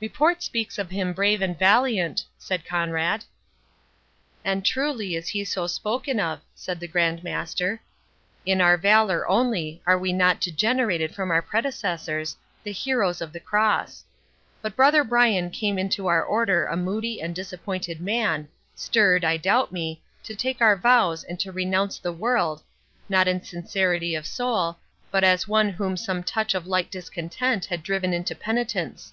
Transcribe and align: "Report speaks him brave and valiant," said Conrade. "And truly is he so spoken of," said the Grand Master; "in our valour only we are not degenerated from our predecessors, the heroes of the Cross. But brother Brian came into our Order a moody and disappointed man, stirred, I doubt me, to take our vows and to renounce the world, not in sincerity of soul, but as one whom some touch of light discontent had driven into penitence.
"Report 0.00 0.42
speaks 0.42 0.78
him 0.78 1.12
brave 1.12 1.42
and 1.42 1.58
valiant," 1.58 2.24
said 2.38 2.64
Conrade. 2.64 3.26
"And 4.42 4.64
truly 4.64 5.14
is 5.14 5.28
he 5.28 5.44
so 5.44 5.66
spoken 5.66 6.18
of," 6.18 6.40
said 6.54 6.80
the 6.80 6.88
Grand 6.88 7.22
Master; 7.22 7.82
"in 8.46 8.62
our 8.62 8.78
valour 8.78 9.28
only 9.28 9.82
we 9.86 10.12
are 10.12 10.16
not 10.16 10.40
degenerated 10.40 11.14
from 11.14 11.30
our 11.30 11.42
predecessors, 11.42 12.38
the 12.64 12.72
heroes 12.72 13.20
of 13.20 13.34
the 13.34 13.38
Cross. 13.38 14.06
But 14.62 14.76
brother 14.76 15.04
Brian 15.04 15.50
came 15.50 15.78
into 15.78 16.06
our 16.06 16.24
Order 16.24 16.64
a 16.64 16.74
moody 16.74 17.20
and 17.20 17.34
disappointed 17.34 18.00
man, 18.00 18.48
stirred, 18.74 19.26
I 19.26 19.36
doubt 19.36 19.72
me, 19.72 20.00
to 20.22 20.34
take 20.34 20.62
our 20.62 20.76
vows 20.78 21.22
and 21.22 21.38
to 21.40 21.52
renounce 21.52 21.98
the 21.98 22.14
world, 22.14 22.62
not 23.10 23.28
in 23.28 23.42
sincerity 23.42 24.14
of 24.14 24.26
soul, 24.26 24.78
but 25.10 25.22
as 25.22 25.46
one 25.46 25.68
whom 25.68 25.98
some 25.98 26.22
touch 26.22 26.54
of 26.54 26.66
light 26.66 26.90
discontent 26.90 27.66
had 27.66 27.82
driven 27.82 28.14
into 28.14 28.34
penitence. 28.34 29.12